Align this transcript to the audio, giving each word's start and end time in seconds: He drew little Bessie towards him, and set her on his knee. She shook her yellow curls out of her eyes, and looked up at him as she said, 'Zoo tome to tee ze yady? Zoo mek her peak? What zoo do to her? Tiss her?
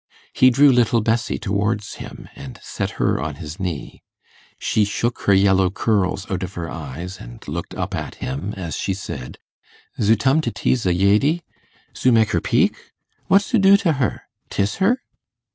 He 0.33 0.49
drew 0.49 0.71
little 0.71 1.01
Bessie 1.01 1.37
towards 1.37 1.97
him, 2.01 2.27
and 2.35 2.59
set 2.63 2.89
her 2.97 3.21
on 3.21 3.35
his 3.35 3.59
knee. 3.59 4.01
She 4.57 4.83
shook 4.83 5.19
her 5.29 5.33
yellow 5.35 5.69
curls 5.69 6.25
out 6.31 6.41
of 6.41 6.55
her 6.55 6.71
eyes, 6.71 7.19
and 7.19 7.47
looked 7.47 7.75
up 7.75 7.93
at 7.93 8.15
him 8.15 8.55
as 8.57 8.75
she 8.75 8.95
said, 8.95 9.37
'Zoo 10.01 10.15
tome 10.15 10.41
to 10.41 10.49
tee 10.51 10.73
ze 10.73 10.89
yady? 10.93 11.41
Zoo 11.95 12.11
mek 12.11 12.29
her 12.31 12.41
peak? 12.41 12.91
What 13.27 13.43
zoo 13.43 13.59
do 13.59 13.77
to 13.77 13.93
her? 14.01 14.23
Tiss 14.49 14.77
her? 14.77 15.03